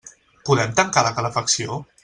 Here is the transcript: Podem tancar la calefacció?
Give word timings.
Podem 0.49 0.73
tancar 0.81 1.05
la 1.09 1.13
calefacció? 1.21 1.81